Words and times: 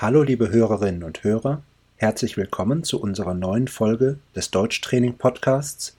Hallo 0.00 0.22
liebe 0.22 0.50
Hörerinnen 0.50 1.02
und 1.02 1.24
Hörer, 1.24 1.60
herzlich 1.96 2.36
willkommen 2.36 2.84
zu 2.84 3.00
unserer 3.00 3.34
neuen 3.34 3.66
Folge 3.66 4.20
des 4.36 4.52
Deutschtraining 4.52 5.18
Podcasts. 5.18 5.96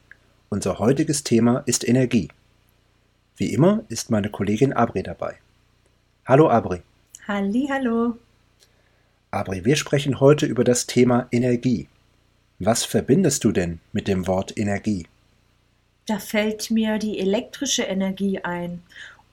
Unser 0.48 0.80
heutiges 0.80 1.26
Thema 1.26 1.64
ist 1.66 1.86
Energie. 1.86 2.30
Wie 3.36 3.52
immer 3.54 3.84
ist 3.90 4.10
meine 4.10 4.30
Kollegin 4.30 4.72
Abri 4.72 5.04
dabei. 5.04 5.36
Hallo 6.26 6.50
Abri. 6.50 6.82
Halli, 7.28 7.68
hallo. 7.70 8.16
Abri, 9.32 9.66
wir 9.66 9.76
sprechen 9.76 10.22
heute 10.22 10.46
über 10.46 10.64
das 10.64 10.88
Thema 10.88 11.28
Energie. 11.32 11.90
Was 12.58 12.86
verbindest 12.86 13.44
du 13.44 13.52
denn 13.52 13.82
mit 13.92 14.08
dem 14.08 14.28
Wort 14.28 14.58
Energie? 14.58 15.08
Da 16.06 16.20
fällt 16.20 16.72
mir 16.72 17.00
die 17.00 17.20
elektrische 17.20 17.84
Energie 17.84 18.40
ein 18.40 18.82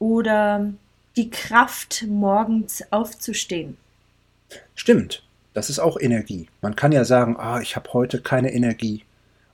oder 0.00 0.72
die 1.14 1.30
Kraft, 1.30 2.04
morgens 2.08 2.82
aufzustehen. 2.90 3.76
Stimmt, 4.74 5.22
das 5.54 5.70
ist 5.70 5.78
auch 5.78 5.98
Energie. 5.98 6.48
Man 6.60 6.76
kann 6.76 6.92
ja 6.92 7.04
sagen, 7.04 7.36
ah, 7.38 7.60
ich 7.60 7.76
habe 7.76 7.92
heute 7.92 8.20
keine 8.20 8.52
Energie 8.52 9.04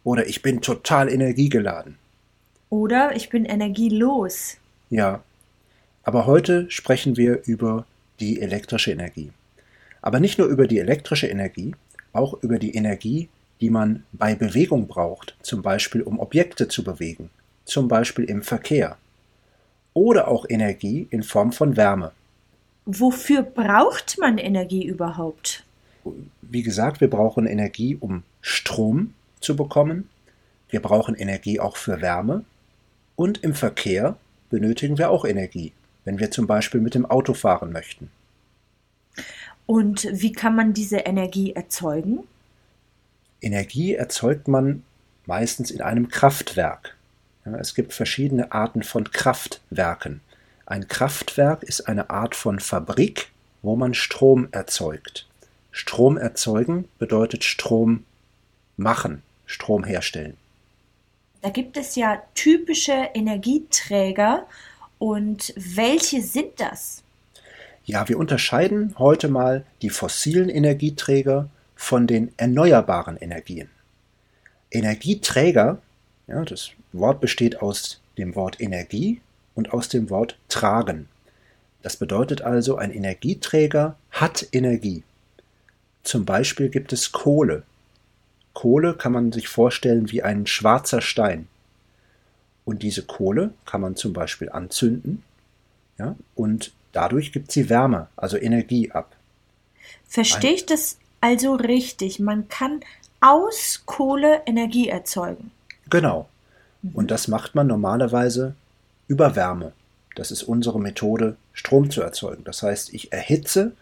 oder 0.05 0.27
ich 0.27 0.43
bin 0.43 0.61
total 0.61 1.09
energiegeladen. 1.09 1.97
Oder 2.71 3.15
ich 3.15 3.29
bin 3.29 3.45
energielos. 3.45 4.57
Ja, 4.91 5.23
aber 6.05 6.27
heute 6.27 6.71
sprechen 6.71 7.17
wir 7.17 7.43
über 7.45 7.87
die 8.19 8.41
elektrische 8.41 8.91
Energie. 8.91 9.31
Aber 10.01 10.21
nicht 10.21 10.39
nur 10.39 10.49
über 10.49 10.67
die 10.67 10.81
elektrische 10.81 11.29
Energie, 11.29 11.75
auch 12.13 12.43
über 12.43 12.59
die 12.59 12.75
Energie, 12.75 13.29
die 13.61 13.71
man 13.71 14.03
bei 14.13 14.35
Bewegung 14.35 14.89
braucht, 14.89 15.37
zum 15.43 15.63
Beispiel 15.63 16.03
um 16.03 16.19
Objekte 16.19 16.67
zu 16.67 16.83
bewegen, 16.83 17.31
zum 17.65 17.87
Beispiel 17.89 18.25
im 18.25 18.43
Verkehr. 18.43 18.97
Oder 19.95 20.29
auch 20.29 20.47
Energie 20.49 21.07
in 21.11 21.23
Form 21.23 21.53
von 21.53 21.77
Wärme. 21.77 22.11
Wofür 22.85 23.43
braucht 23.43 24.19
man 24.19 24.39
Energie 24.39 24.85
überhaupt? 24.85 25.65
Wie 26.43 26.63
gesagt, 26.63 27.01
wir 27.01 27.09
brauchen 27.09 27.47
Energie, 27.47 27.97
um 27.99 28.25
Strom 28.41 29.15
zu 29.41 29.57
bekommen. 29.57 30.09
Wir 30.69 30.81
brauchen 30.81 31.15
Energie 31.15 31.61
auch 31.61 31.77
für 31.77 32.01
Wärme. 32.01 32.45
Und 33.15 33.45
im 33.45 33.55
Verkehr 33.55 34.17
benötigen 34.51 34.99
wir 34.99 35.11
auch 35.11 35.25
Energie, 35.25 35.73
wenn 36.05 36.19
wir 36.19 36.31
zum 36.31 36.47
Beispiel 36.47 36.81
mit 36.81 36.95
dem 36.95 37.07
Auto 37.07 37.35
fahren 37.35 37.73
möchten. 37.73 38.11
Und 39.67 40.09
wie 40.11 40.33
kann 40.33 40.57
man 40.57 40.73
diese 40.73 40.99
Energie 40.99 41.53
erzeugen? 41.53 42.21
Energie 43.41 43.95
erzeugt 43.95 44.49
man 44.49 44.83
meistens 45.27 45.71
in 45.71 45.83
einem 45.83 46.09
Kraftwerk. 46.09 46.97
Ja, 47.45 47.57
es 47.57 47.75
gibt 47.75 47.93
verschiedene 47.93 48.53
Arten 48.53 48.83
von 48.83 49.11
Kraftwerken. 49.11 50.21
Ein 50.67 50.89
Kraftwerk 50.89 51.63
ist 51.63 51.83
eine 51.83 52.11
Art 52.11 52.35
von 52.35 52.61
Fabrik, 52.61 53.31
wo 53.63 53.77
man 53.77 53.95
Strom 53.95 54.49
erzeugt. 54.53 55.27
Strom 55.71 56.17
erzeugen 56.17 56.89
bedeutet 56.99 57.45
Strom 57.45 58.05
machen, 58.77 59.23
Strom 59.47 59.85
herstellen. 59.85 60.37
Da 61.41 61.51
gibt 61.51 61.77
es 61.77 61.97
ja 61.97 62.23
typische 62.35 63.11
Energieträger. 63.15 64.47
Und 64.99 65.53
welche 65.57 66.23
sind 66.23 66.61
das? 66.61 67.03
Ja, 67.85 68.09
wir 68.09 68.19
unterscheiden 68.19 68.95
heute 68.99 69.27
mal 69.29 69.65
die 69.83 69.91
fossilen 69.91 70.49
Energieträger 70.49 71.49
von 71.75 72.07
den 72.07 72.33
erneuerbaren 72.37 73.17
Energien. 73.17 73.69
Energieträger, 74.71 75.83
ja, 76.29 76.45
das 76.45 76.71
Wort 76.93 77.21
besteht 77.21 77.61
aus 77.61 78.01
dem 78.17 78.37
Wort 78.37 78.61
Energie 78.61 79.21
und 79.55 79.73
aus 79.73 79.89
dem 79.89 80.11
Wort 80.11 80.37
tragen. 80.49 81.09
Das 81.83 81.97
bedeutet 81.97 82.43
also, 82.43 82.77
ein 82.77 82.93
Energieträger 82.93 83.97
hat 84.11 84.47
Energie. 84.53 85.03
Zum 86.05 86.25
Beispiel 86.25 86.69
gibt 86.69 86.93
es 86.93 87.13
Kohle. 87.13 87.65
Kohle 88.55 88.95
kann 88.95 89.13
man 89.13 89.33
sich 89.33 89.49
vorstellen 89.49 90.11
wie 90.11 90.23
ein 90.23 90.47
schwarzer 90.47 91.01
Stein. 91.01 91.49
Und 92.65 92.83
diese 92.83 93.03
Kohle 93.03 93.53
kann 93.65 93.81
man 93.81 93.97
zum 93.97 94.13
Beispiel 94.13 94.51
anzünden 94.51 95.23
ja, 95.99 96.17
und 96.35 96.73
dadurch 96.93 97.33
gibt 97.33 97.53
sie 97.53 97.69
Wärme, 97.69 98.09
also 98.17 98.37
Energie 98.37 98.91
ab. 98.91 99.15
Verstehe 100.07 100.53
ich 100.53 100.67
das 100.67 100.99
also 101.21 101.55
richtig? 101.55 102.19
Man 102.19 102.49
kann 102.49 102.81
aus 103.21 103.83
Kohle 103.87 104.43
Energie 104.47 104.89
erzeugen. 104.89 105.51
Genau. 105.91 106.29
Und 106.93 107.11
das 107.11 107.29
macht 107.29 107.55
man 107.55 107.69
normalerweise 107.69 108.55
über 109.09 109.37
Wärme. 109.37 109.73
Das 110.15 110.31
ist 110.31 110.43
unsere 110.43 110.81
Methode, 110.81 111.37
Strom 111.53 111.91
zu 111.91 112.03
erzeugen. 112.03 112.45
Das 112.45 112.63
heißt, 112.63 112.93
ich 112.93 113.13
erhitze 113.13 113.73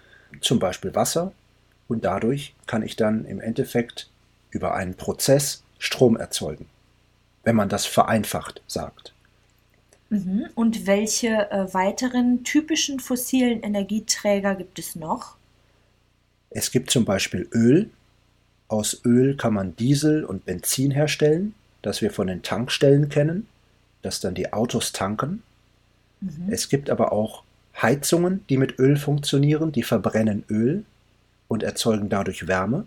zum 0.41 0.59
Beispiel 0.59 0.95
Wasser 0.95 1.33
und 1.89 2.05
dadurch 2.05 2.55
kann 2.67 2.83
ich 2.83 2.97
dann 2.97 3.25
im 3.25 3.41
Endeffekt 3.41 4.09
über 4.51 4.75
einen 4.75 4.95
Prozess 4.95 5.63
Strom 5.79 6.17
erzeugen, 6.17 6.67
wenn 7.43 7.57
man 7.57 7.69
das 7.69 7.87
vereinfacht 7.87 8.63
sagt. 8.67 9.13
Mhm. 10.11 10.47
Und 10.55 10.87
welche 10.87 11.51
äh, 11.51 11.73
weiteren 11.73 12.45
typischen 12.45 13.01
fossilen 13.01 13.63
Energieträger 13.63 14.55
gibt 14.55 14.79
es 14.79 14.97
noch? 14.97 15.37
Es 16.51 16.71
gibt 16.71 16.91
zum 16.91 17.05
Beispiel 17.05 17.49
Öl. 17.53 17.91
Aus 18.67 19.01
Öl 19.05 19.37
kann 19.37 19.55
man 19.55 19.77
Diesel 19.77 20.25
und 20.25 20.45
Benzin 20.45 20.91
herstellen, 20.91 21.55
das 21.83 22.03
wir 22.03 22.11
von 22.11 22.27
den 22.27 22.43
Tankstellen 22.43 23.09
kennen 23.09 23.47
das 24.03 24.21
dann 24.21 24.35
die 24.35 24.53
Autos 24.53 24.93
tanken. 24.93 25.43
Mhm. 26.21 26.49
Es 26.51 26.69
gibt 26.69 26.91
aber 26.91 27.13
auch 27.13 27.43
Heizungen, 27.81 28.45
die 28.49 28.57
mit 28.57 28.79
Öl 28.79 28.97
funktionieren, 28.97 29.73
die 29.73 29.83
verbrennen 29.83 30.45
Öl 30.49 30.85
und 31.49 31.63
erzeugen 31.63 32.09
dadurch 32.09 32.47
Wärme. 32.47 32.87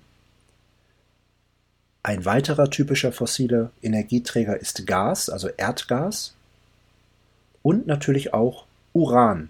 Ein 2.04 2.26
weiterer 2.26 2.70
typischer 2.70 3.12
fossiler 3.12 3.72
Energieträger 3.82 4.60
ist 4.60 4.86
Gas, 4.86 5.30
also 5.30 5.48
Erdgas. 5.48 6.34
Und 7.62 7.88
natürlich 7.88 8.34
auch 8.34 8.66
Uran. 8.92 9.50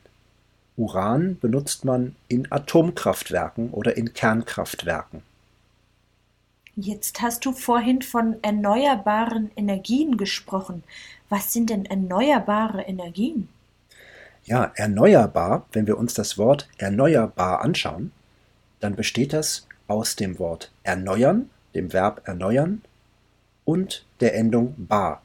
Uran 0.78 1.38
benutzt 1.40 1.84
man 1.84 2.16
in 2.28 2.52
Atomkraftwerken 2.52 3.72
oder 3.72 3.98
in 3.98 4.14
Kernkraftwerken. 4.14 5.24
Jetzt 6.76 7.22
hast 7.22 7.46
du 7.46 7.52
vorhin 7.52 8.02
von 8.02 8.38
erneuerbaren 8.42 9.52
Energien 9.56 10.18
gesprochen. 10.18 10.84
Was 11.30 11.54
sind 11.54 11.70
denn 11.70 11.86
erneuerbare 11.86 12.82
Energien? 12.82 13.48
Ja, 14.44 14.72
erneuerbar, 14.76 15.68
wenn 15.72 15.86
wir 15.86 16.00
uns 16.00 16.16
das 16.16 16.40
Wort 16.40 16.68
erneuerbar 16.80 17.62
anschauen, 17.62 18.12
dann 18.80 18.96
besteht 18.96 19.34
das 19.34 19.68
aus 19.88 20.16
dem 20.16 20.40
Wort 20.40 20.72
erneuern, 20.82 21.52
dem 21.76 21.94
Verb 21.94 22.28
erneuern 22.28 22.82
und 23.66 24.04
der 24.20 24.36
Endung 24.36 24.74
bar. 24.78 25.22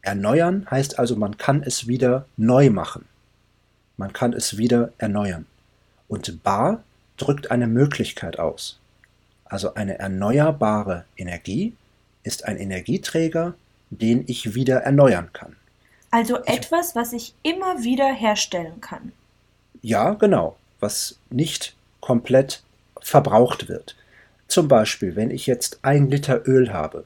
Erneuern 0.00 0.66
heißt 0.70 0.98
also, 0.98 1.14
man 1.14 1.36
kann 1.36 1.62
es 1.62 1.88
wieder 1.88 2.24
neu 2.38 2.70
machen. 2.70 3.04
Man 3.98 4.14
kann 4.14 4.32
es 4.32 4.56
wieder 4.56 4.94
erneuern. 4.96 5.44
Und 6.08 6.42
bar 6.42 6.82
drückt 7.18 7.50
eine 7.50 7.66
Möglichkeit 7.66 8.38
aus. 8.38 8.80
Also 9.50 9.74
eine 9.74 9.98
erneuerbare 9.98 11.04
Energie 11.16 11.74
ist 12.22 12.44
ein 12.44 12.56
Energieträger, 12.56 13.54
den 13.90 14.24
ich 14.28 14.54
wieder 14.54 14.82
erneuern 14.82 15.30
kann. 15.32 15.56
Also 16.12 16.36
etwas, 16.44 16.94
was 16.94 17.12
ich 17.12 17.34
immer 17.42 17.82
wieder 17.82 18.12
herstellen 18.12 18.80
kann. 18.80 19.12
Ja, 19.82 20.14
genau, 20.14 20.56
was 20.78 21.18
nicht 21.30 21.74
komplett 22.00 22.62
verbraucht 23.00 23.68
wird. 23.68 23.96
Zum 24.46 24.68
Beispiel, 24.68 25.16
wenn 25.16 25.32
ich 25.32 25.46
jetzt 25.46 25.80
ein 25.82 26.08
Liter 26.08 26.46
Öl 26.46 26.72
habe 26.72 27.04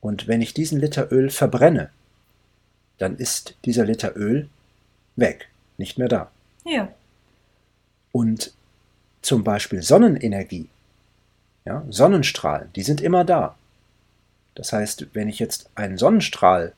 und 0.00 0.28
wenn 0.28 0.40
ich 0.40 0.54
diesen 0.54 0.80
Liter 0.80 1.12
Öl 1.12 1.28
verbrenne, 1.28 1.90
dann 2.96 3.16
ist 3.16 3.56
dieser 3.66 3.84
Liter 3.84 4.16
Öl 4.16 4.48
weg, 5.16 5.48
nicht 5.76 5.98
mehr 5.98 6.08
da. 6.08 6.30
Ja. 6.64 6.88
Und 8.12 8.54
zum 9.20 9.44
Beispiel 9.44 9.82
Sonnenenergie 9.82 10.70
ja, 11.66 11.84
Sonnenstrahlen, 11.90 12.70
die 12.74 12.82
sind 12.82 13.00
immer 13.00 13.24
da. 13.24 13.56
Das 14.54 14.72
heißt, 14.72 15.08
wenn 15.12 15.28
ich 15.28 15.38
jetzt 15.38 15.68
einen 15.74 15.98
Sonnenstrahl 15.98 16.72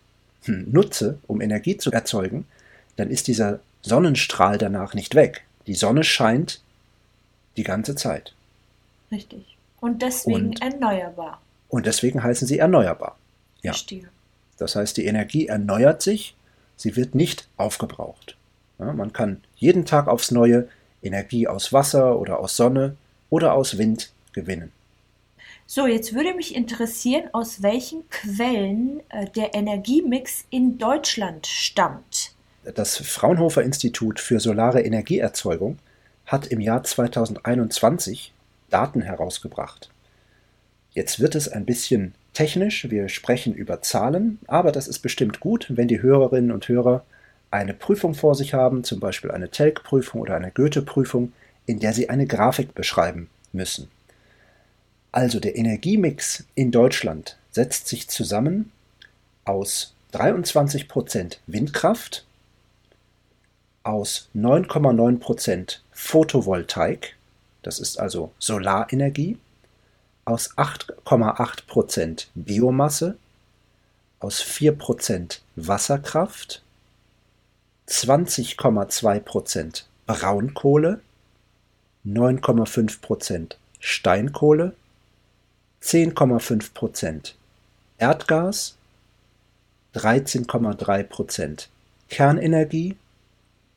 hm, 0.44 0.66
nutze, 0.72 1.18
um 1.26 1.40
Energie 1.40 1.76
zu 1.76 1.92
erzeugen, 1.92 2.46
dann 2.96 3.10
ist 3.10 3.28
dieser 3.28 3.60
Sonnenstrahl 3.82 4.58
danach 4.58 4.94
nicht 4.94 5.14
weg. 5.14 5.44
Die 5.66 5.74
Sonne 5.74 6.02
scheint 6.02 6.60
die 7.56 7.62
ganze 7.62 7.94
Zeit. 7.94 8.34
Richtig. 9.12 9.56
Und 9.80 10.02
deswegen 10.02 10.48
und, 10.48 10.62
erneuerbar. 10.62 11.40
Und 11.68 11.86
deswegen 11.86 12.22
heißen 12.22 12.48
sie 12.48 12.58
erneuerbar. 12.58 13.16
Ja. 13.62 13.72
Verstehe. 13.72 14.08
Das 14.56 14.74
heißt, 14.74 14.96
die 14.96 15.04
Energie 15.04 15.46
erneuert 15.46 16.02
sich, 16.02 16.34
sie 16.76 16.96
wird 16.96 17.14
nicht 17.14 17.46
aufgebraucht. 17.56 18.36
Ja, 18.78 18.92
man 18.92 19.12
kann 19.12 19.42
jeden 19.56 19.84
Tag 19.84 20.08
aufs 20.08 20.30
Neue 20.30 20.68
Energie 21.02 21.46
aus 21.46 21.72
Wasser 21.72 22.18
oder 22.18 22.40
aus 22.40 22.56
Sonne 22.56 22.96
oder 23.30 23.52
aus 23.52 23.78
Wind 23.78 24.10
gewinnen. 24.32 24.72
So, 25.70 25.86
jetzt 25.86 26.14
würde 26.14 26.32
mich 26.32 26.54
interessieren, 26.54 27.28
aus 27.34 27.62
welchen 27.62 28.08
Quellen 28.08 29.02
äh, 29.10 29.26
der 29.28 29.54
Energiemix 29.54 30.46
in 30.48 30.78
Deutschland 30.78 31.46
stammt. 31.46 32.32
Das 32.74 32.96
Fraunhofer 32.96 33.62
Institut 33.62 34.18
für 34.18 34.40
Solare 34.40 34.80
Energieerzeugung 34.80 35.76
hat 36.24 36.46
im 36.46 36.60
Jahr 36.60 36.84
2021 36.84 38.32
Daten 38.70 39.02
herausgebracht. 39.02 39.90
Jetzt 40.92 41.20
wird 41.20 41.34
es 41.34 41.48
ein 41.48 41.66
bisschen 41.66 42.14
technisch, 42.32 42.88
wir 42.88 43.10
sprechen 43.10 43.52
über 43.52 43.82
Zahlen, 43.82 44.38
aber 44.46 44.72
das 44.72 44.88
ist 44.88 45.00
bestimmt 45.00 45.38
gut, 45.38 45.66
wenn 45.68 45.86
die 45.86 46.00
Hörerinnen 46.00 46.50
und 46.50 46.66
Hörer 46.66 47.04
eine 47.50 47.74
Prüfung 47.74 48.14
vor 48.14 48.34
sich 48.34 48.54
haben, 48.54 48.84
zum 48.84 49.00
Beispiel 49.00 49.32
eine 49.32 49.50
Telg-Prüfung 49.50 50.22
oder 50.22 50.34
eine 50.34 50.50
Goethe-Prüfung, 50.50 51.34
in 51.66 51.78
der 51.78 51.92
sie 51.92 52.08
eine 52.08 52.26
Grafik 52.26 52.74
beschreiben 52.74 53.28
müssen. 53.52 53.90
Also 55.12 55.40
der 55.40 55.56
Energiemix 55.56 56.44
in 56.54 56.70
Deutschland 56.70 57.38
setzt 57.50 57.88
sich 57.88 58.08
zusammen 58.08 58.72
aus 59.44 59.94
23% 60.12 61.38
Windkraft, 61.46 62.26
aus 63.82 64.28
9,9% 64.36 65.78
Photovoltaik, 65.92 67.16
das 67.62 67.80
ist 67.80 67.98
also 67.98 68.32
Solarenergie, 68.38 69.38
aus 70.26 70.56
8,8% 70.58 72.26
Biomasse, 72.34 73.16
aus 74.20 74.42
4% 74.42 75.38
Wasserkraft, 75.56 76.62
20,2% 77.88 79.84
Braunkohle, 80.06 81.00
9,5% 82.06 83.56
Steinkohle, 83.80 84.74
10,5% 85.82 87.34
Erdgas, 87.98 88.76
13,3% 89.94 91.66
Kernenergie 92.08 92.96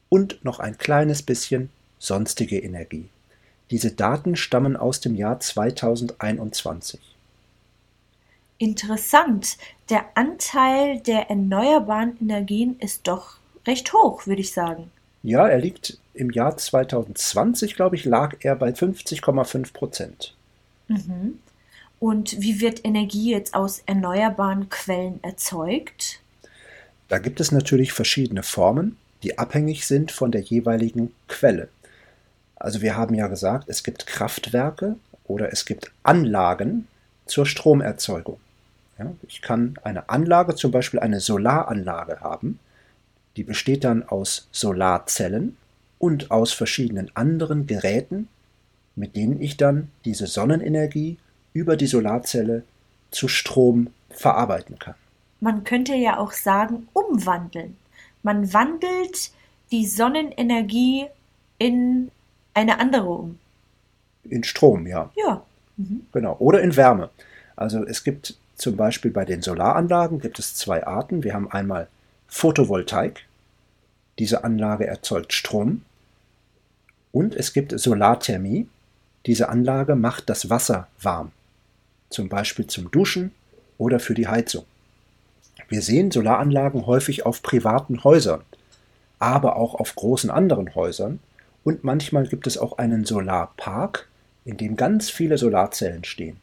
und 0.10 0.44
noch 0.44 0.60
ein 0.60 0.78
kleines 0.78 1.22
bisschen 1.22 1.70
sonstige 2.00 2.60
Energie. 2.60 3.10
Diese 3.72 3.92
Daten 3.92 4.36
stammen 4.36 4.76
aus 4.76 5.00
dem 5.00 5.16
Jahr 5.16 5.40
2021. 5.40 7.00
Interessant. 8.58 9.58
Der 9.90 10.06
Anteil 10.16 11.00
der 11.00 11.30
erneuerbaren 11.30 12.18
Energien 12.22 12.78
ist 12.80 13.08
doch 13.08 13.38
recht 13.66 13.94
hoch, 13.94 14.28
würde 14.28 14.42
ich 14.42 14.52
sagen. 14.52 14.92
Ja, 15.24 15.48
er 15.48 15.60
liegt 15.60 15.98
im 16.14 16.32
Jahr 16.32 16.58
2020, 16.58 17.76
glaube 17.76 17.96
ich, 17.96 18.06
lag 18.06 18.36
er 18.42 18.56
bei 18.56 18.70
50,5 18.70 19.74
Prozent. 19.74 20.36
Mhm. 20.88 21.40
Und 22.02 22.42
wie 22.42 22.60
wird 22.60 22.84
Energie 22.84 23.30
jetzt 23.30 23.54
aus 23.54 23.84
erneuerbaren 23.86 24.70
Quellen 24.70 25.24
erzeugt? 25.24 26.20
Da 27.10 27.20
gibt 27.20 27.40
es 27.40 27.52
natürlich 27.52 27.94
verschiedene 27.94 28.42
Formen, 28.42 28.98
die 29.22 29.38
abhängig 29.38 29.86
sind 29.86 30.12
von 30.12 30.32
der 30.32 30.42
jeweiligen 30.42 31.14
Quelle. 31.28 31.70
Also 32.56 32.82
wir 32.82 32.98
haben 32.98 33.14
ja 33.14 33.28
gesagt, 33.28 33.70
es 33.70 33.84
gibt 33.84 34.08
Kraftwerke 34.08 34.96
oder 35.26 35.54
es 35.54 35.64
gibt 35.66 35.92
Anlagen 36.02 36.88
zur 37.28 37.46
Stromerzeugung. 37.46 38.40
Ja, 38.98 39.14
ich 39.28 39.44
kann 39.44 39.76
eine 39.84 40.10
Anlage, 40.10 40.56
zum 40.56 40.72
Beispiel 40.72 41.00
eine 41.00 41.20
Solaranlage 41.20 42.22
haben, 42.22 42.58
die 43.36 43.44
besteht 43.44 43.84
dann 43.84 44.02
aus 44.02 44.48
Solarzellen 44.52 45.56
und 46.00 46.32
aus 46.32 46.52
verschiedenen 46.52 47.16
anderen 47.16 47.68
Geräten, 47.68 48.28
mit 48.96 49.16
denen 49.16 49.40
ich 49.40 49.56
dann 49.56 49.92
diese 50.04 50.26
Sonnenenergie 50.26 51.20
über 51.54 51.76
die 51.78 51.88
Solarzelle 51.88 52.64
zu 53.12 53.28
Strom 53.28 53.90
verarbeiten 54.10 54.80
kann. 54.80 54.96
Man 55.40 55.64
könnte 55.64 55.96
ja 55.96 56.18
auch 56.18 56.32
sagen, 56.32 56.88
umwandeln. 56.94 57.78
Man 58.24 58.54
wandelt 58.54 59.32
die 59.72 59.86
Sonnenenergie 59.86 61.08
in 61.58 62.12
eine 62.54 62.80
andere 62.80 63.10
um. 63.10 63.40
In 64.24 64.44
Strom, 64.44 64.86
ja. 64.86 65.10
Ja. 65.16 65.44
Mhm. 65.78 66.06
Genau. 66.12 66.36
Oder 66.40 66.62
in 66.62 66.76
Wärme. 66.76 67.10
Also 67.56 67.84
es 67.86 68.04
gibt 68.04 68.38
zum 68.56 68.78
Beispiel 68.78 69.10
bei 69.10 69.26
den 69.26 69.42
Solaranlagen 69.42 70.20
gibt 70.20 70.38
es 70.38 70.54
zwei 70.54 70.86
Arten. 70.86 71.24
Wir 71.24 71.34
haben 71.34 71.52
einmal 71.52 71.88
Photovoltaik. 72.28 73.26
Diese 74.20 74.44
Anlage 74.44 74.86
erzeugt 74.86 75.34
Strom. 75.34 75.82
Und 77.12 77.36
es 77.36 77.54
gibt 77.54 77.78
Solarthermie. 77.78 78.68
Diese 79.26 79.50
Anlage 79.50 79.96
macht 79.96 80.30
das 80.30 80.50
Wasser 80.50 80.88
warm. 81.02 81.32
Zum 82.12 82.30
Beispiel 82.30 82.68
zum 82.68 82.92
Duschen 82.92 83.32
oder 83.80 84.00
für 84.00 84.14
die 84.14 84.28
Heizung. 84.28 84.66
Wir 85.68 85.82
sehen 85.82 86.12
Solaranlagen 86.12 86.86
häufig 86.86 87.26
auf 87.26 87.42
privaten 87.42 88.04
Häusern, 88.04 88.42
aber 89.18 89.56
auch 89.56 89.74
auf 89.74 89.96
großen 89.96 90.30
anderen 90.30 90.76
Häusern 90.76 91.20
und 91.64 91.84
manchmal 91.84 92.28
gibt 92.28 92.48
es 92.48 92.58
auch 92.58 92.78
einen 92.78 93.06
Solarpark, 93.06 94.08
in 94.46 94.58
dem 94.58 94.76
ganz 94.76 95.10
viele 95.10 95.38
Solarzellen 95.38 96.04
stehen. 96.04 96.38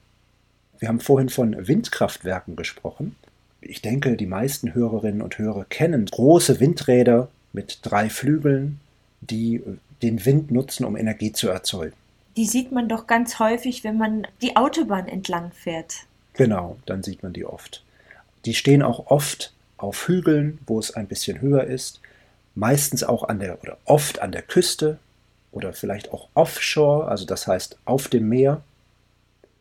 Wir 0.79 0.89
haben 0.89 1.01
vorhin 1.01 1.29
von 1.29 1.67
Windkraftwerken 1.67 2.55
gesprochen. 2.55 3.17
Ich 3.61 3.83
denke, 3.83 4.17
die 4.17 4.27
meisten 4.27 4.75
Hörerinnen 4.75 5.23
und 5.23 5.39
Hörer 5.39 5.65
kennen 5.65 6.07
große 6.07 6.61
Windräder 6.61 7.29
mit 7.53 7.81
drei 7.83 8.09
Flügeln, 8.09 8.79
die 9.21 9.63
den 10.03 10.25
Wind 10.25 10.53
nutzen, 10.53 10.85
um 10.85 10.97
Energie 10.97 11.33
zu 11.33 11.49
erzeugen. 11.49 11.97
Die 12.39 12.47
sieht 12.47 12.71
man 12.71 12.89
doch 12.89 13.09
ganz 13.09 13.41
häufig, 13.41 13.83
wenn 13.83 13.99
man 13.99 14.25
die 14.43 14.55
Autobahn 14.55 15.09
entlang 15.09 15.51
fährt. 15.51 16.07
Genau, 16.35 16.77
dann 16.87 17.03
sieht 17.03 17.25
man 17.25 17.33
die 17.33 17.45
oft. 17.45 17.83
Die 18.45 18.55
stehen 18.55 18.81
auch 18.81 19.09
oft 19.09 19.53
auf 19.77 20.07
Hügeln, 20.07 20.61
wo 20.65 20.79
es 20.79 20.95
ein 20.95 21.09
bisschen 21.09 21.41
höher 21.41 21.65
ist, 21.65 22.01
meistens 22.55 23.03
auch 23.03 23.25
an 23.25 23.41
der 23.41 23.61
oder 23.61 23.77
oft 23.87 24.21
an 24.21 24.31
der 24.31 24.43
Küste, 24.43 25.01
oder 25.51 25.73
vielleicht 25.73 26.13
auch 26.13 26.29
offshore, 26.35 27.09
also 27.09 27.25
das 27.25 27.49
heißt 27.49 27.77
auf 27.85 28.07
dem 28.07 28.29
Meer. 28.29 28.63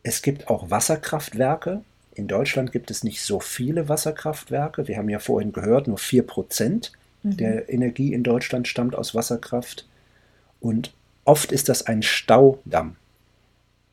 Es 0.04 0.22
gibt 0.22 0.46
auch 0.46 0.70
Wasserkraftwerke. 0.70 1.82
In 2.14 2.28
Deutschland 2.28 2.70
gibt 2.70 2.92
es 2.92 3.02
nicht 3.02 3.22
so 3.22 3.40
viele 3.40 3.88
Wasserkraftwerke. 3.88 4.86
Wir 4.86 4.98
haben 4.98 5.08
ja 5.08 5.18
vorhin 5.18 5.52
gehört, 5.52 5.88
nur 5.88 5.98
4% 5.98 6.92
mhm. 7.24 7.36
der 7.36 7.68
Energie 7.68 8.12
in 8.12 8.22
Deutschland 8.22 8.68
stammt 8.68 8.94
aus 8.94 9.16
Wasserkraft. 9.16 9.84
Und 10.60 10.92
oft 11.28 11.52
ist 11.52 11.68
das 11.68 11.86
ein 11.86 12.02
Staudamm. 12.02 12.96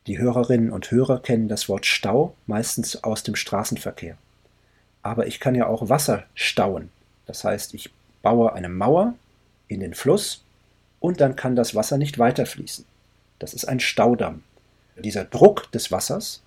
Die 0.06 0.18
Hörerinnen 0.18 0.72
und 0.72 0.90
Hörer 0.90 1.20
kennen 1.20 1.48
das 1.48 1.68
Wort 1.68 1.84
Stau 1.84 2.34
meistens 2.46 3.04
aus 3.04 3.24
dem 3.24 3.36
Straßenverkehr. 3.36 4.16
Aber 5.02 5.26
ich 5.26 5.38
kann 5.38 5.54
ja 5.54 5.66
auch 5.66 5.90
Wasser 5.90 6.24
stauen. 6.34 6.88
Das 7.26 7.44
heißt, 7.44 7.74
ich 7.74 7.90
baue 8.22 8.54
eine 8.54 8.70
Mauer 8.70 9.14
in 9.68 9.80
den 9.80 9.92
Fluss 9.92 10.44
und 10.98 11.20
dann 11.20 11.36
kann 11.36 11.56
das 11.56 11.74
Wasser 11.74 11.98
nicht 11.98 12.18
weiterfließen. 12.18 12.86
Das 13.38 13.52
ist 13.52 13.66
ein 13.66 13.80
Staudamm. 13.80 14.42
Dieser 14.96 15.24
Druck 15.24 15.70
des 15.72 15.92
Wassers 15.92 16.42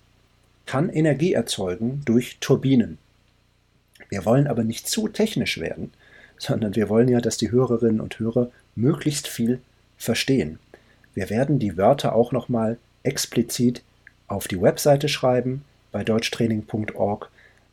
kann 0.66 0.88
Energie 0.88 1.34
erzeugen 1.34 2.02
durch 2.04 2.38
Turbinen. 2.40 2.98
Wir 4.08 4.24
wollen 4.24 4.48
aber 4.48 4.64
nicht 4.64 4.88
zu 4.88 5.06
technisch 5.06 5.60
werden, 5.60 5.92
sondern 6.36 6.74
wir 6.74 6.88
wollen 6.88 7.08
ja, 7.08 7.20
dass 7.20 7.36
die 7.36 7.52
Hörerinnen 7.52 8.00
und 8.00 8.18
Hörer 8.18 8.50
möglichst 8.74 9.28
viel 9.28 9.60
verstehen. 9.96 10.58
Wir 11.14 11.30
werden 11.30 11.58
die 11.58 11.76
Wörter 11.76 12.14
auch 12.14 12.32
nochmal 12.32 12.78
explizit 13.02 13.82
auf 14.28 14.48
die 14.48 14.60
Webseite 14.60 15.08
schreiben 15.08 15.64
bei 15.92 16.04
deutschtraining.org. 16.04 17.30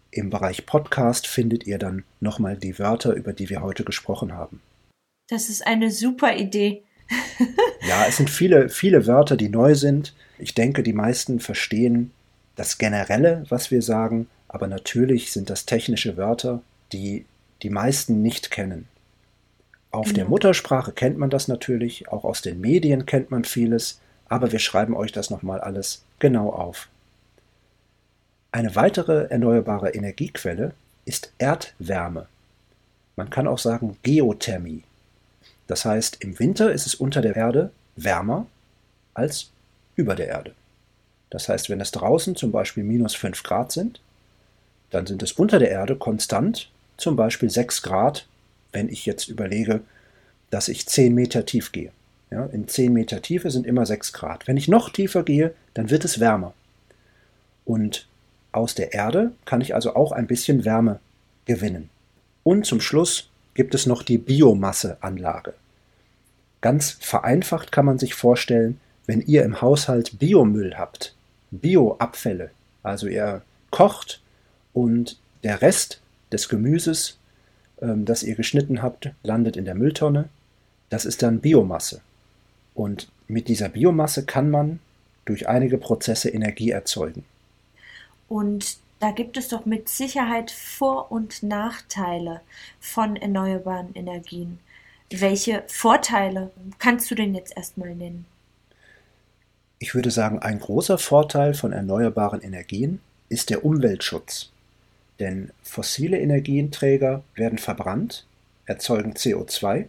Im 0.10 0.29
Bereich 0.29 0.65
Podcast 0.65 1.27
findet 1.27 1.67
ihr 1.67 1.77
dann 1.77 2.03
nochmal 2.20 2.58
die 2.58 2.79
Wörter, 2.79 3.13
über 3.13 3.34
die 3.34 3.50
wir 3.50 3.62
heute 3.62 3.84
gesprochen 3.84 4.34
haben. 4.34 4.62
Das 5.29 5.50
ist 5.50 5.67
eine 5.67 5.91
super 5.91 6.36
Idee. 6.36 6.84
ja, 7.88 8.06
es 8.08 8.17
sind 8.17 8.29
viele, 8.29 8.70
viele 8.70 9.06
Wörter, 9.06 9.38
die 9.38 9.50
neu 9.50 9.75
sind. 9.75 10.13
Ich 10.39 10.53
denke, 10.53 10.84
die 10.84 10.94
meisten 10.94 11.39
verstehen 11.39 12.12
das 12.56 12.77
Generelle, 12.77 13.46
was 13.50 13.70
wir 13.70 13.82
sagen, 13.82 14.27
aber 14.48 14.67
natürlich 14.67 15.32
sind 15.32 15.50
das 15.50 15.65
technische 15.65 16.17
Wörter, 16.17 16.62
die 16.91 17.25
die 17.62 17.70
meisten 17.70 18.22
nicht 18.22 18.50
kennen. 18.51 18.88
Auf 19.91 20.08
genau. 20.08 20.15
der 20.15 20.25
Muttersprache 20.25 20.91
kennt 20.91 21.17
man 21.17 21.29
das 21.29 21.48
natürlich, 21.48 22.10
auch 22.10 22.24
aus 22.24 22.41
den 22.41 22.60
Medien 22.62 23.06
kennt 23.06 23.32
man 23.32 23.44
vieles, 23.44 24.00
aber 24.27 24.51
wir 24.51 24.60
schreiben 24.60 24.96
euch 24.96 25.12
das 25.12 25.29
nochmal 25.29 25.62
alles 25.62 26.03
genau 26.20 26.50
auf. 26.50 26.89
Eine 28.51 28.75
weitere 28.75 29.27
erneuerbare 29.29 29.91
Energiequelle 29.91 30.74
ist 31.06 31.32
Erdwärme. 31.38 32.27
Man 33.15 33.29
kann 33.29 33.48
auch 33.48 33.60
sagen 33.60 33.98
Geothermie. 34.03 34.84
Das 35.67 35.86
heißt, 35.86 36.24
im 36.24 36.39
Winter 36.39 36.72
ist 36.72 36.86
es 36.86 36.96
unter 36.96 37.22
der 37.22 37.36
Erde 37.36 37.72
wärmer 37.96 38.46
als 39.13 39.51
über 39.96 40.15
der 40.15 40.27
Erde. 40.27 40.53
Das 41.29 41.50
heißt, 41.50 41.70
wenn 41.70 41.82
es 41.82 41.91
draußen 41.91 42.36
zum 42.36 42.51
Beispiel 42.51 42.84
minus 42.84 43.15
5 43.15 43.44
Grad 43.44 43.72
sind, 43.72 44.00
dann 44.91 45.06
sind 45.06 45.22
es 45.24 45.34
unter 45.34 45.60
der 45.60 45.70
Erde 45.70 45.96
konstant 45.98 46.70
zum 46.96 47.15
Beispiel 47.15 47.50
6 47.50 47.82
Grad, 47.82 48.27
wenn 48.71 48.89
ich 48.89 49.05
jetzt 49.05 49.27
überlege, 49.27 49.81
dass 50.50 50.67
ich 50.67 50.88
10 50.88 51.13
Meter 51.13 51.45
tief 51.45 51.71
gehe. 51.71 51.91
Ja, 52.29 52.45
in 52.45 52.67
10 52.67 52.91
Meter 52.91 53.21
Tiefe 53.21 53.51
sind 53.51 53.65
immer 53.65 53.86
6 53.86 54.13
Grad. 54.13 54.47
Wenn 54.47 54.57
ich 54.57 54.67
noch 54.67 54.89
tiefer 54.89 55.24
gehe, 55.24 55.53
dann 55.74 55.89
wird 55.89 56.03
es 56.03 56.19
wärmer. 56.19 56.53
Und 57.65 58.07
aus 58.51 58.75
der 58.75 58.93
Erde 58.93 59.31
kann 59.45 59.62
ich 59.62 59.75
also 59.75 59.95
auch 59.95 60.12
ein 60.12 60.27
bisschen 60.27 60.65
Wärme 60.65 61.00
gewinnen. 61.45 61.89
Und 62.43 62.65
zum 62.65 62.81
Schluss 62.81 63.29
gibt 63.53 63.75
es 63.75 63.86
noch 63.86 64.03
die 64.03 64.17
Biomasseanlage. 64.17 65.53
Ganz 66.62 66.91
vereinfacht 66.91 67.71
kann 67.71 67.86
man 67.86 68.00
sich 68.00 68.13
vorstellen, 68.13 68.79
wenn 69.05 69.21
ihr 69.21 69.43
im 69.43 69.62
Haushalt 69.62 70.19
Biomüll 70.19 70.75
habt, 70.77 71.15
Bioabfälle, 71.51 72.51
also 72.83 73.07
ihr 73.07 73.41
kocht 73.71 74.21
und 74.74 75.17
der 75.43 75.62
Rest 75.62 76.01
des 76.31 76.50
Gemüses, 76.50 77.16
ähm, 77.81 78.05
das 78.05 78.24
ihr 78.24 78.36
geschnitten 78.36 78.81
habt, 78.81 79.12
landet 79.24 79.57
in 79.57 79.65
der 79.65 79.75
Mülltonne, 79.75 80.29
das 80.89 81.05
ist 81.05 81.22
dann 81.22 81.41
Biomasse. 81.41 82.01
Und 82.74 83.10
mit 83.27 83.48
dieser 83.48 83.69
Biomasse 83.69 84.25
kann 84.25 84.50
man 84.50 84.79
durch 85.25 85.50
einige 85.50 85.77
Prozesse 85.77 86.29
Energie 86.29 86.72
erzeugen. 86.72 87.25
Und 88.29 88.77
da 89.00 89.12
gibt 89.12 89.38
es 89.38 89.50
doch 89.50 89.65
mit 89.65 89.89
Sicherheit 89.89 90.51
Vor- 90.51 91.12
und 91.12 91.43
Nachteile 91.43 92.41
von 92.79 93.15
erneuerbaren 93.15 93.93
Energien. 93.93 94.60
Welche 95.10 95.63
Vorteile 95.67 96.51
kannst 96.79 97.10
du 97.12 97.15
denn 97.15 97.36
jetzt 97.36 97.55
erstmal 97.55 97.96
nennen? 97.96 98.25
Ich 99.79 99.93
würde 99.93 100.10
sagen, 100.10 100.39
ein 100.39 100.60
großer 100.60 100.98
Vorteil 100.98 101.53
von 101.53 101.72
erneuerbaren 101.72 102.41
Energien 102.41 103.00
ist 103.29 103.50
der 103.50 103.63
Umweltschutz. 103.63 104.51
Denn 105.19 105.51
fossile 105.63 106.19
Energienträger 106.19 107.24
werden 107.36 107.57
verbrannt, 107.57 108.25
erzeugen 108.65 109.13
CO2 109.13 109.88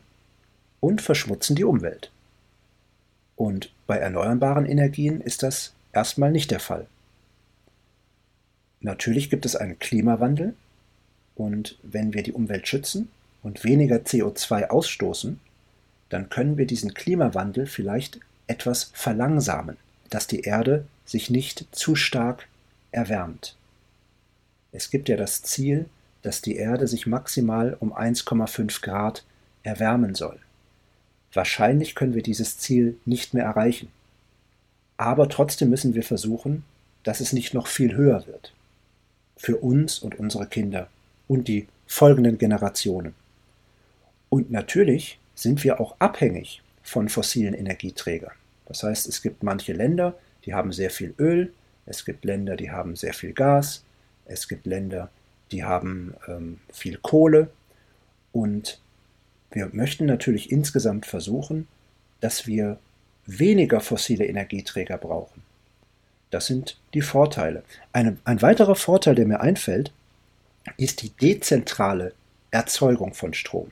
und 0.80 1.02
verschmutzen 1.02 1.56
die 1.56 1.64
Umwelt. 1.64 2.10
Und 3.36 3.72
bei 3.86 3.98
erneuerbaren 3.98 4.66
Energien 4.66 5.20
ist 5.20 5.42
das 5.42 5.74
erstmal 5.92 6.32
nicht 6.32 6.50
der 6.50 6.60
Fall. 6.60 6.86
Natürlich 8.80 9.28
gibt 9.28 9.44
es 9.44 9.56
einen 9.56 9.78
Klimawandel 9.78 10.54
und 11.34 11.78
wenn 11.82 12.14
wir 12.14 12.22
die 12.22 12.32
Umwelt 12.32 12.68
schützen 12.68 13.08
und 13.42 13.64
weniger 13.64 13.96
CO2 13.96 14.68
ausstoßen, 14.68 15.40
dann 16.08 16.30
können 16.30 16.56
wir 16.56 16.66
diesen 16.66 16.94
Klimawandel 16.94 17.66
vielleicht 17.66 18.20
etwas 18.46 18.90
verlangsamen, 18.94 19.76
dass 20.10 20.26
die 20.26 20.40
Erde 20.40 20.86
sich 21.04 21.28
nicht 21.30 21.66
zu 21.72 21.94
stark 21.94 22.48
erwärmt. 22.92 23.57
Es 24.72 24.90
gibt 24.90 25.08
ja 25.08 25.16
das 25.16 25.42
Ziel, 25.42 25.86
dass 26.22 26.42
die 26.42 26.56
Erde 26.56 26.86
sich 26.86 27.06
maximal 27.06 27.76
um 27.78 27.92
1,5 27.92 28.82
Grad 28.82 29.24
erwärmen 29.62 30.14
soll. 30.14 30.38
Wahrscheinlich 31.32 31.94
können 31.94 32.14
wir 32.14 32.22
dieses 32.22 32.58
Ziel 32.58 32.98
nicht 33.04 33.34
mehr 33.34 33.44
erreichen. 33.44 33.88
Aber 34.96 35.28
trotzdem 35.28 35.70
müssen 35.70 35.94
wir 35.94 36.02
versuchen, 36.02 36.64
dass 37.02 37.20
es 37.20 37.32
nicht 37.32 37.54
noch 37.54 37.66
viel 37.66 37.94
höher 37.94 38.26
wird 38.26 38.52
für 39.36 39.56
uns 39.56 40.00
und 40.00 40.18
unsere 40.18 40.46
Kinder 40.46 40.88
und 41.28 41.48
die 41.48 41.68
folgenden 41.86 42.38
Generationen. 42.38 43.14
Und 44.28 44.50
natürlich 44.50 45.18
sind 45.34 45.62
wir 45.62 45.80
auch 45.80 45.96
abhängig 46.00 46.62
von 46.82 47.08
fossilen 47.08 47.54
Energieträgern. 47.54 48.32
Das 48.66 48.82
heißt, 48.82 49.06
es 49.06 49.22
gibt 49.22 49.42
manche 49.42 49.72
Länder, 49.72 50.18
die 50.44 50.54
haben 50.54 50.72
sehr 50.72 50.90
viel 50.90 51.14
Öl, 51.18 51.52
es 51.86 52.04
gibt 52.04 52.24
Länder, 52.24 52.56
die 52.56 52.70
haben 52.70 52.96
sehr 52.96 53.14
viel 53.14 53.32
Gas, 53.32 53.84
es 54.28 54.48
gibt 54.48 54.66
Länder, 54.66 55.10
die 55.50 55.64
haben 55.64 56.14
ähm, 56.26 56.60
viel 56.72 56.98
Kohle 56.98 57.50
und 58.32 58.80
wir 59.50 59.70
möchten 59.72 60.06
natürlich 60.06 60.52
insgesamt 60.52 61.06
versuchen, 61.06 61.66
dass 62.20 62.46
wir 62.46 62.78
weniger 63.26 63.80
fossile 63.80 64.26
Energieträger 64.26 64.98
brauchen. 64.98 65.42
Das 66.30 66.46
sind 66.46 66.78
die 66.94 67.00
Vorteile. 67.00 67.62
Eine, 67.92 68.18
ein 68.24 68.42
weiterer 68.42 68.76
Vorteil, 68.76 69.14
der 69.14 69.26
mir 69.26 69.40
einfällt, 69.40 69.92
ist 70.76 71.02
die 71.02 71.10
dezentrale 71.10 72.12
Erzeugung 72.50 73.14
von 73.14 73.32
Strom. 73.32 73.70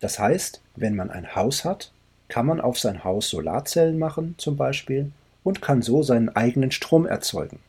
Das 0.00 0.18
heißt, 0.18 0.60
wenn 0.76 0.94
man 0.94 1.10
ein 1.10 1.34
Haus 1.34 1.64
hat, 1.64 1.90
kann 2.28 2.46
man 2.46 2.60
auf 2.60 2.78
sein 2.78 3.04
Haus 3.04 3.28
Solarzellen 3.28 3.98
machen 3.98 4.34
zum 4.38 4.56
Beispiel 4.56 5.10
und 5.42 5.62
kann 5.62 5.82
so 5.82 6.02
seinen 6.02 6.28
eigenen 6.28 6.70
Strom 6.70 7.06
erzeugen. 7.06 7.60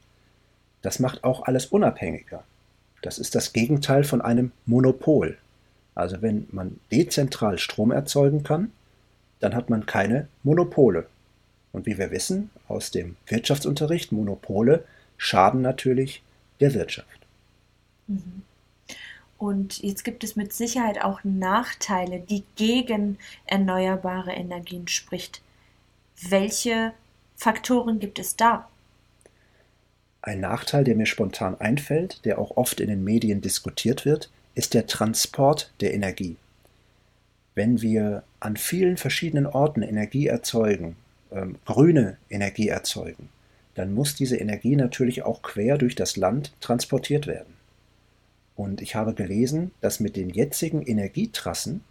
Das 0.88 1.00
macht 1.00 1.26
auch 1.26 1.44
alles 1.44 1.66
unabhängiger. 1.66 2.46
Das 3.02 3.20
ist 3.20 3.36
das 3.36 3.52
Gegenteil 3.52 4.06
von 4.06 4.22
einem 4.22 4.54
Monopol. 4.66 5.38
Also 5.96 6.22
wenn 6.22 6.48
man 6.50 6.80
dezentral 6.94 7.58
Strom 7.58 7.92
erzeugen 7.92 8.44
kann, 8.44 8.72
dann 9.42 9.54
hat 9.54 9.70
man 9.70 9.86
keine 9.86 10.30
Monopole. 10.44 11.08
Und 11.74 11.88
wie 11.88 11.98
wir 11.98 12.10
wissen 12.12 12.52
aus 12.70 12.90
dem 12.90 13.18
Wirtschaftsunterricht, 13.26 14.14
Monopole 14.14 14.86
schaden 15.18 15.62
natürlich 15.62 16.24
der 16.62 16.74
Wirtschaft. 16.74 17.20
Mhm. 18.08 18.44
Und 19.38 19.84
jetzt 19.84 20.06
gibt 20.06 20.24
es 20.24 20.38
mit 20.38 20.54
Sicherheit 20.54 21.04
auch 21.04 21.20
Nachteile, 21.26 22.22
die 22.22 22.46
gegen 22.56 23.18
erneuerbare 23.46 24.32
Energien 24.32 24.88
spricht. 24.88 25.42
Welche 26.30 26.94
Faktoren 27.36 28.00
gibt 28.00 28.20
es 28.20 28.38
da? 28.38 28.70
Ein 30.22 30.40
Nachteil, 30.42 30.84
der 30.84 30.96
mir 30.96 31.06
spontan 31.06 31.60
einfällt, 31.60 32.26
der 32.26 32.40
auch 32.40 32.58
oft 32.58 32.80
in 32.80 32.90
den 32.90 33.04
Medien 33.04 33.42
diskutiert 33.42 34.06
wird, 34.06 34.30
ist 34.56 34.74
der 34.74 34.88
Transport 34.88 35.72
der 35.80 35.94
Energie. 35.94 36.36
Wenn 37.56 37.82
wir 37.82 38.24
an 38.40 38.58
vielen 38.58 38.98
verschiedenen 38.98 39.46
Orten 39.46 39.82
Energie 39.82 40.28
erzeugen, 40.28 40.96
ähm, 41.32 41.58
grüne 41.66 42.18
Energie 42.30 42.68
erzeugen, 42.68 43.30
dann 43.76 43.94
muss 43.94 44.16
diese 44.16 44.38
Energie 44.38 44.76
natürlich 44.76 45.24
auch 45.24 45.42
quer 45.42 45.78
durch 45.78 45.96
das 45.96 46.18
Land 46.18 46.52
transportiert 46.62 47.28
werden. 47.28 47.54
Und 48.56 48.82
ich 48.82 48.96
habe 48.96 49.14
gelesen, 49.14 49.72
dass 49.82 50.00
mit 50.00 50.16
den 50.16 50.30
jetzigen 50.30 50.82
Energietrassen 50.82 51.82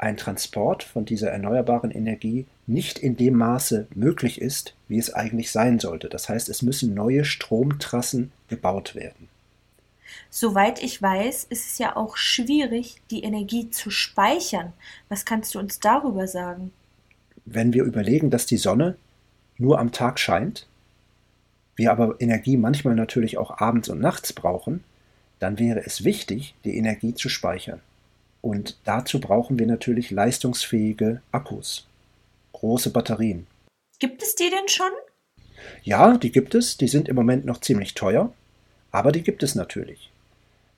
ein 0.00 0.16
Transport 0.16 0.82
von 0.82 1.04
dieser 1.04 1.30
erneuerbaren 1.30 1.90
Energie 1.90 2.46
nicht 2.66 2.98
in 2.98 3.16
dem 3.16 3.36
Maße 3.36 3.86
möglich 3.94 4.40
ist, 4.40 4.74
wie 4.88 4.98
es 4.98 5.12
eigentlich 5.12 5.50
sein 5.50 5.78
sollte. 5.78 6.08
Das 6.08 6.28
heißt, 6.28 6.48
es 6.48 6.62
müssen 6.62 6.94
neue 6.94 7.24
Stromtrassen 7.24 8.32
gebaut 8.48 8.94
werden. 8.94 9.28
Soweit 10.30 10.82
ich 10.82 11.00
weiß, 11.00 11.44
ist 11.44 11.70
es 11.70 11.78
ja 11.78 11.96
auch 11.96 12.16
schwierig, 12.16 12.96
die 13.10 13.22
Energie 13.22 13.70
zu 13.70 13.90
speichern. 13.90 14.72
Was 15.08 15.24
kannst 15.24 15.54
du 15.54 15.58
uns 15.58 15.80
darüber 15.80 16.26
sagen? 16.26 16.72
wenn 17.52 17.72
wir 17.72 17.84
überlegen, 17.84 18.30
dass 18.30 18.46
die 18.46 18.56
Sonne 18.56 18.96
nur 19.58 19.78
am 19.78 19.92
Tag 19.92 20.18
scheint, 20.18 20.66
wir 21.76 21.90
aber 21.90 22.16
Energie 22.20 22.56
manchmal 22.56 22.94
natürlich 22.94 23.38
auch 23.38 23.58
abends 23.58 23.88
und 23.88 24.00
nachts 24.00 24.32
brauchen, 24.32 24.84
dann 25.38 25.58
wäre 25.58 25.84
es 25.84 26.04
wichtig, 26.04 26.54
die 26.64 26.76
Energie 26.76 27.14
zu 27.14 27.28
speichern. 27.28 27.80
Und 28.42 28.78
dazu 28.84 29.20
brauchen 29.20 29.58
wir 29.58 29.66
natürlich 29.66 30.10
leistungsfähige 30.10 31.20
Akkus, 31.30 31.86
große 32.52 32.90
Batterien. 32.90 33.46
Gibt 33.98 34.22
es 34.22 34.34
die 34.34 34.48
denn 34.48 34.68
schon? 34.68 34.90
Ja, 35.82 36.16
die 36.16 36.32
gibt 36.32 36.54
es. 36.54 36.76
Die 36.78 36.88
sind 36.88 37.08
im 37.08 37.16
Moment 37.16 37.44
noch 37.44 37.60
ziemlich 37.60 37.94
teuer, 37.94 38.32
aber 38.90 39.12
die 39.12 39.22
gibt 39.22 39.42
es 39.42 39.54
natürlich. 39.54 40.10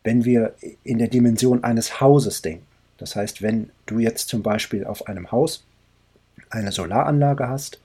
Wenn 0.02 0.24
wir 0.24 0.54
in 0.82 0.98
der 0.98 1.08
Dimension 1.08 1.62
eines 1.62 2.00
Hauses 2.00 2.42
denken, 2.42 2.66
das 2.98 3.14
heißt, 3.16 3.42
wenn 3.42 3.70
du 3.86 3.98
jetzt 4.00 4.28
zum 4.28 4.42
Beispiel 4.42 4.84
auf 4.84 5.06
einem 5.06 5.30
Haus 5.30 5.64
eine 6.50 6.72
Solaranlage 6.72 7.48
hast 7.48 7.80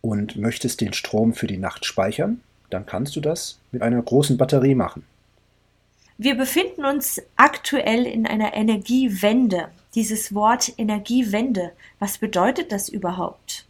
und 0.00 0.36
möchtest 0.36 0.80
den 0.80 0.92
Strom 0.92 1.34
für 1.34 1.46
die 1.46 1.56
Nacht 1.56 1.84
speichern, 1.84 2.40
dann 2.70 2.86
kannst 2.86 3.16
du 3.16 3.20
das 3.20 3.58
mit 3.72 3.82
einer 3.82 4.02
großen 4.02 4.36
Batterie 4.36 4.74
machen. 4.74 5.04
Wir 6.20 6.34
befinden 6.34 6.84
uns 6.84 7.22
aktuell 7.36 8.04
in 8.04 8.26
einer 8.26 8.52
Energiewende. 8.52 9.68
Dieses 9.94 10.34
Wort 10.34 10.72
Energiewende, 10.76 11.70
was 12.00 12.18
bedeutet 12.18 12.72
das 12.72 12.88
überhaupt? 12.88 13.64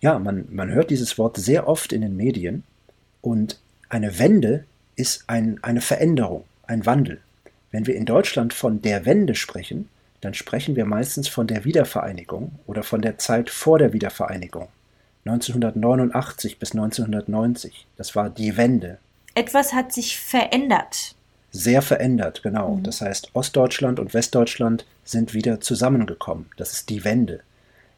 Ja, 0.00 0.18
man, 0.18 0.48
man 0.50 0.72
hört 0.72 0.90
dieses 0.90 1.16
Wort 1.16 1.36
sehr 1.36 1.68
oft 1.68 1.92
in 1.92 2.00
den 2.00 2.16
Medien 2.16 2.64
und 3.20 3.60
eine 3.88 4.18
Wende 4.18 4.64
ist 4.96 5.22
ein, 5.28 5.62
eine 5.62 5.80
Veränderung, 5.80 6.42
ein 6.66 6.84
Wandel. 6.86 7.20
Wenn 7.70 7.86
wir 7.86 7.94
in 7.94 8.04
Deutschland 8.04 8.52
von 8.52 8.82
der 8.82 9.06
Wende 9.06 9.36
sprechen, 9.36 9.88
dann 10.20 10.34
sprechen 10.34 10.74
wir 10.74 10.86
meistens 10.86 11.28
von 11.28 11.46
der 11.46 11.64
Wiedervereinigung 11.64 12.58
oder 12.66 12.82
von 12.82 13.00
der 13.00 13.16
Zeit 13.16 13.48
vor 13.48 13.78
der 13.78 13.92
Wiedervereinigung. 13.92 14.66
1989 15.24 16.58
bis 16.58 16.72
1990. 16.72 17.86
Das 17.96 18.16
war 18.16 18.28
die 18.28 18.56
Wende. 18.56 18.98
Etwas 19.40 19.72
hat 19.72 19.90
sich 19.90 20.18
verändert. 20.18 21.14
Sehr 21.50 21.80
verändert, 21.80 22.42
genau. 22.42 22.74
Mhm. 22.74 22.82
Das 22.82 23.00
heißt, 23.00 23.30
Ostdeutschland 23.32 23.98
und 23.98 24.12
Westdeutschland 24.12 24.84
sind 25.02 25.32
wieder 25.32 25.62
zusammengekommen. 25.62 26.44
Das 26.58 26.74
ist 26.74 26.90
die 26.90 27.04
Wende. 27.04 27.40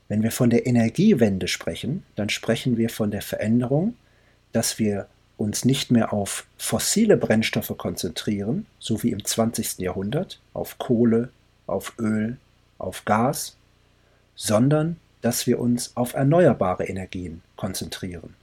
Wenn 0.06 0.22
wir 0.22 0.30
von 0.30 0.50
der 0.50 0.66
Energiewende 0.66 1.48
sprechen, 1.48 2.04
dann 2.14 2.28
sprechen 2.28 2.76
wir 2.76 2.90
von 2.90 3.10
der 3.10 3.22
Veränderung, 3.22 3.96
dass 4.52 4.78
wir 4.78 5.08
uns 5.36 5.64
nicht 5.64 5.90
mehr 5.90 6.12
auf 6.12 6.46
fossile 6.58 7.16
Brennstoffe 7.16 7.74
konzentrieren, 7.76 8.66
so 8.78 9.02
wie 9.02 9.10
im 9.10 9.24
20. 9.24 9.80
Jahrhundert, 9.80 10.38
auf 10.54 10.78
Kohle, 10.78 11.30
auf 11.66 11.94
Öl, 11.98 12.36
auf 12.78 13.04
Gas, 13.04 13.56
sondern 14.36 14.94
dass 15.22 15.48
wir 15.48 15.58
uns 15.58 15.96
auf 15.96 16.14
erneuerbare 16.14 16.84
Energien 16.84 17.42
konzentrieren. 17.56 18.36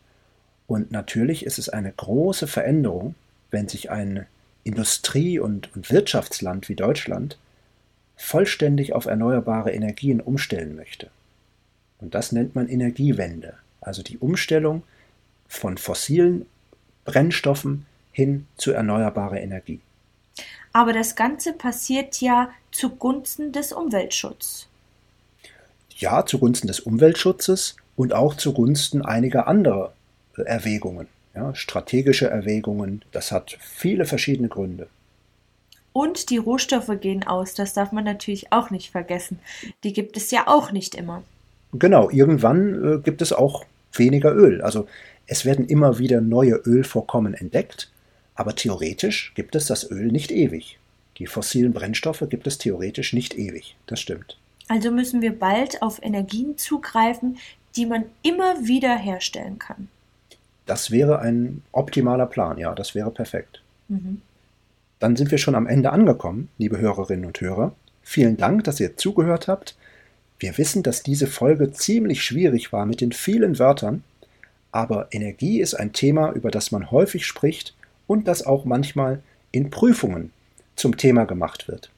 Und 0.70 0.92
natürlich 0.92 1.48
ist 1.48 1.58
es 1.58 1.68
eine 1.68 1.92
große 1.92 2.46
Veränderung, 2.46 3.16
wenn 3.50 3.68
sich 3.68 3.90
ein 3.90 4.28
Industrie- 4.64 5.40
und, 5.40 5.76
und 5.76 5.90
Wirtschaftsland 5.90 6.70
wie 6.70 6.76
Deutschland 6.76 7.40
vollständig 8.16 8.94
auf 8.94 9.08
erneuerbare 9.08 9.72
Energien 9.72 10.22
umstellen 10.22 10.76
möchte. 10.76 11.10
Und 11.98 12.14
das 12.14 12.32
nennt 12.32 12.54
man 12.54 12.70
Energiewende, 12.70 13.56
also 13.82 14.04
die 14.04 14.20
Umstellung 14.20 14.84
von 15.48 15.80
fossilen 15.80 16.46
Brennstoffen 17.04 17.88
hin 18.12 18.46
zu 18.56 18.72
erneuerbarer 18.72 19.42
Energie. 19.42 19.80
Aber 20.72 20.94
das 20.94 21.16
Ganze 21.16 21.54
passiert 21.54 22.22
ja 22.22 22.52
zugunsten 22.72 23.52
des 23.54 23.74
Umweltschutzes. 23.74 24.68
Ja, 25.98 26.28
zugunsten 26.28 26.68
des 26.68 26.80
Umweltschutzes 26.80 27.76
und 27.96 28.14
auch 28.14 28.36
zugunsten 28.36 29.02
einiger 29.02 29.48
anderer 29.48 29.94
Erwägungen, 30.46 31.08
ja, 31.36 31.53
strategische 31.55 32.29
Erwägungen. 32.29 33.03
Das 33.12 33.31
hat 33.31 33.58
viele 33.62 34.05
verschiedene 34.05 34.50
Gründe. 34.50 34.88
Und 35.93 36.29
die 36.29 36.38
Rohstoffe 36.38 36.91
gehen 37.01 37.25
aus, 37.25 37.55
das 37.55 37.74
darf 37.74 37.91
man 37.91 38.03
natürlich 38.03 38.51
auch 38.51 38.69
nicht 38.69 38.91
vergessen. 38.91 39.39
Die 39.84 39.93
gibt 39.93 40.17
es 40.17 40.31
ja 40.31 40.48
auch 40.48 40.72
nicht 40.72 40.96
immer. 40.96 41.24
Genau, 41.74 42.10
irgendwann 42.10 42.84
äh, 42.84 42.98
gibt 43.00 43.22
es 43.22 43.34
auch 43.34 43.65
weniger 43.93 44.34
Öl. 44.34 44.62
Also 44.62 44.88
es 45.27 45.46
werden 45.46 45.67
immer 45.67 46.00
wieder 46.00 46.22
neue 46.22 46.55
Ölvorkommen 46.55 47.34
entdeckt, 47.34 47.91
aber 48.36 48.55
theoretisch 48.55 49.34
gibt 49.36 49.55
es 49.55 49.67
das 49.67 49.89
Öl 49.89 50.08
nicht 50.08 50.31
ewig. 50.31 50.79
Die 51.17 51.27
fossilen 51.27 51.74
Brennstoffe 51.74 52.24
gibt 52.29 52.48
es 52.48 52.58
theoretisch 52.58 53.13
nicht 53.13 53.38
ewig. 53.38 53.75
Das 53.88 54.00
stimmt. 54.00 54.38
Also 54.67 54.91
müssen 54.91 55.22
wir 55.22 55.38
bald 55.38 55.81
auf 55.81 56.01
Energien 56.01 56.58
zugreifen, 56.58 57.38
die 57.75 57.86
man 57.86 58.05
immer 58.24 58.65
wieder 58.67 58.96
herstellen 58.96 59.60
kann. 59.60 59.89
Das 60.70 60.92
wäre 60.92 61.18
ein 61.18 61.64
optimaler 61.72 62.28
Plan, 62.28 62.60
ja, 62.60 62.76
das 62.76 62.94
wäre 62.94 63.10
perfekt. 63.10 63.64
Mhm. 63.88 64.22
Dann 65.00 65.16
sind 65.16 65.32
wir 65.32 65.40
schon 65.40 65.56
am 65.56 65.66
Ende 65.66 65.92
angekommen, 65.92 66.50
liebe 66.60 66.78
Hörerinnen 66.78 67.26
und 67.26 67.42
Hörer. 67.42 67.74
Vielen 68.04 68.38
Dank, 68.38 68.66
dass 68.66 68.80
ihr 68.80 68.96
zugehört 68.96 69.48
habt. 69.48 69.76
Wir 70.38 70.60
wissen, 70.60 70.84
dass 70.84 71.02
diese 71.02 71.26
Folge 71.26 71.72
ziemlich 71.72 72.24
schwierig 72.24 72.72
war 72.72 72.86
mit 72.86 73.02
den 73.02 73.14
vielen 73.14 73.58
Wörtern, 73.58 74.04
aber 74.72 75.08
Energie 75.10 75.60
ist 75.60 75.74
ein 75.74 75.92
Thema, 75.92 76.34
über 76.34 76.52
das 76.52 76.72
man 76.72 76.92
häufig 76.92 77.26
spricht 77.26 77.74
und 78.06 78.28
das 78.28 78.46
auch 78.46 78.64
manchmal 78.64 79.24
in 79.50 79.72
Prüfungen 79.72 80.32
zum 80.76 80.98
Thema 80.98 81.26
gemacht 81.26 81.68
wird. 81.68 81.90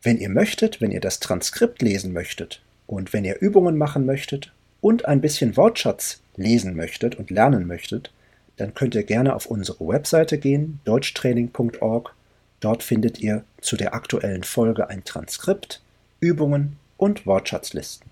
Wenn 0.00 0.16
ihr 0.16 0.30
möchtet, 0.30 0.80
wenn 0.80 0.90
ihr 0.90 1.00
das 1.00 1.20
Transkript 1.20 1.82
lesen 1.82 2.14
möchtet 2.14 2.62
und 2.86 3.12
wenn 3.12 3.26
ihr 3.26 3.42
Übungen 3.42 3.76
machen 3.76 4.06
möchtet 4.06 4.52
und 4.80 5.06
ein 5.06 5.20
bisschen 5.20 5.56
Wortschatz 5.56 6.20
lesen 6.36 6.76
möchtet 6.76 7.16
und 7.16 7.30
lernen 7.30 7.66
möchtet, 7.66 8.10
dann 8.56 8.74
könnt 8.74 8.94
ihr 8.94 9.04
gerne 9.04 9.34
auf 9.34 9.46
unsere 9.46 9.86
Webseite 9.86 10.38
gehen, 10.38 10.80
deutschtraining.org. 10.84 12.14
Dort 12.60 12.82
findet 12.82 13.20
ihr 13.20 13.44
zu 13.60 13.76
der 13.76 13.94
aktuellen 13.94 14.44
Folge 14.44 14.88
ein 14.88 15.04
Transkript, 15.04 15.80
Übungen 16.20 16.76
und 16.96 17.26
Wortschatzlisten. 17.26 18.08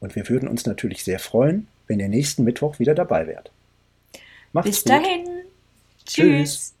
Und 0.00 0.14
wir 0.14 0.28
würden 0.28 0.48
uns 0.48 0.64
natürlich 0.66 1.02
sehr 1.02 1.18
freuen, 1.18 1.66
wenn 1.88 1.98
ihr 1.98 2.08
nächsten 2.08 2.44
Mittwoch 2.44 2.78
wieder 2.78 2.94
dabei 2.94 3.26
wärt. 3.26 3.50
Macht's 4.52 4.70
Bis 4.70 4.84
gut. 4.84 4.92
dahin. 4.92 5.26
Tschüss. 6.06 6.14
Tschüss. 6.14 6.74